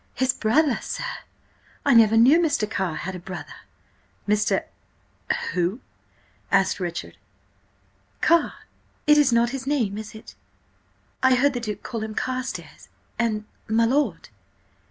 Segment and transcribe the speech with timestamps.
[0.15, 1.03] "His brother, sir?
[1.85, 2.67] I never knew Mr.
[2.67, 3.53] Carr had a brother!"
[4.27, 5.79] "Mr.—who?"
[6.51, 7.17] asked Richard.
[8.19, 8.53] "Carr.
[9.05, 10.33] It is not his name, is it?
[11.21, 14.29] I heard the Duke call him Carstares–and–my lord."